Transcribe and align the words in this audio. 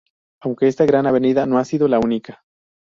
Aunque 0.41 0.67
esta 0.67 0.83
gran 0.87 1.05
avenida 1.05 1.45
no 1.45 1.59
ha 1.59 1.63
sido 1.63 1.87
la 1.87 1.99
única. 1.99 2.43